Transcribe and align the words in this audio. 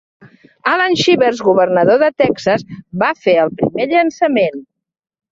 Allan 0.69 0.95
Shivers, 1.01 1.41
governador 1.47 1.99
de 2.03 2.09
Texas, 2.21 2.65
va 3.03 3.09
fer 3.27 3.35
el 3.43 3.53
primer 3.59 3.85
llançament. 3.91 4.57